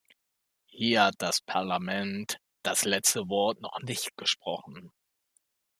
Hier 0.65 1.03
hat 1.03 1.13
das 1.19 1.41
Parlament 1.41 2.39
das 2.63 2.85
letzte 2.85 3.29
Wort 3.29 3.61
noch 3.61 3.79
nicht 3.83 4.17
gesprochen. 4.17 4.91